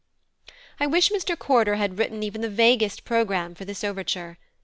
I 0.79 0.87
wish 0.87 1.11
Mr 1.11 1.37
Corder 1.37 1.75
had 1.75 1.99
written 1.99 2.23
even 2.23 2.41
the 2.41 2.49
vaguest 2.49 3.05
programme 3.05 3.53
for 3.53 3.65
this 3.65 3.83
overture. 3.83 4.39